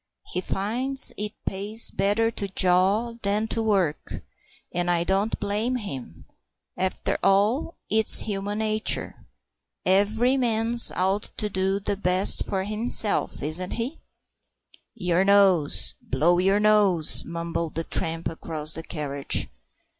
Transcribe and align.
He 0.33 0.41
finds 0.41 1.13
it 1.15 1.33
pays 1.45 1.91
better 1.91 2.31
to 2.31 2.47
jaw 2.47 3.13
than 3.21 3.47
to 3.49 3.61
work, 3.61 4.23
and 4.73 4.89
I 4.89 5.03
don't 5.03 5.39
blame 5.39 5.75
him. 5.75 6.25
After 6.75 7.19
all, 7.21 7.75
it's 7.87 8.21
human 8.21 8.57
nature. 8.57 9.27
Every 9.85 10.37
man's 10.37 10.91
out 10.93 11.29
to 11.37 11.49
do 11.51 11.79
the 11.79 11.95
best 11.97 12.47
for 12.47 12.63
himself, 12.63 13.43
isn't 13.43 13.73
he?" 13.73 13.99
"Your 14.95 15.23
nose 15.23 15.93
blow 16.01 16.39
your 16.39 16.59
nose," 16.59 17.23
mumbled 17.23 17.75
the 17.75 17.83
tramp 17.83 18.27
across 18.27 18.73
the 18.73 18.81
carriage. 18.81 19.49